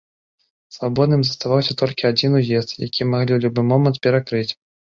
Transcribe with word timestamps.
Свабодным 0.75 1.21
заставаўся 1.27 1.77
толькі 1.83 2.09
адзін 2.11 2.31
уезд, 2.39 2.75
які 2.87 3.09
маглі 3.13 3.31
ў 3.35 3.39
любы 3.47 3.61
момант 3.75 4.05
перакрыць. 4.09 4.49